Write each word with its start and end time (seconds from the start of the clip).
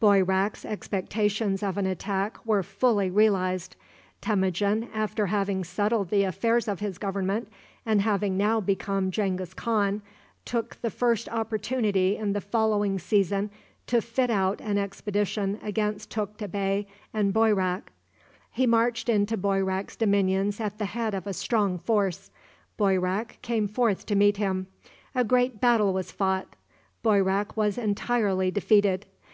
Boyrak's 0.00 0.64
expectations 0.64 1.62
of 1.62 1.76
an 1.76 1.84
attack 1.84 2.38
were 2.46 2.62
fully 2.62 3.10
realized. 3.10 3.76
Temujin, 4.22 4.88
after 4.94 5.26
having 5.26 5.64
settled 5.64 6.08
the 6.08 6.22
affairs 6.24 6.66
of 6.66 6.80
his 6.80 6.96
government, 6.96 7.52
and 7.84 8.00
having 8.00 8.38
now 8.38 8.58
become 8.58 9.10
Genghis 9.10 9.52
Khan, 9.52 10.00
took 10.46 10.76
the 10.80 10.88
first 10.88 11.28
opportunity 11.28 12.16
in 12.16 12.32
the 12.32 12.40
following 12.40 12.98
season 12.98 13.50
to 13.86 14.00
fit 14.00 14.30
out 14.30 14.62
an 14.62 14.78
expedition 14.78 15.58
against 15.62 16.10
Tukta 16.10 16.48
Bey 16.48 16.86
and 17.12 17.34
Boyrak. 17.34 17.92
He 18.52 18.66
marched 18.66 19.10
into 19.10 19.36
Boyrak's 19.36 19.94
dominions 19.96 20.58
at 20.58 20.78
the 20.78 20.86
head 20.86 21.12
of 21.12 21.26
a 21.26 21.34
strong 21.34 21.78
force. 21.78 22.30
Boyrak 22.78 23.36
came 23.42 23.68
forth 23.68 24.06
to 24.06 24.14
meet 24.14 24.38
him. 24.38 24.68
A 25.14 25.22
great 25.22 25.60
battle 25.60 25.92
was 25.92 26.10
fought. 26.10 26.56
Boyrak 27.02 27.58
was 27.58 27.76
entirely 27.76 28.50
defeated. 28.50 29.04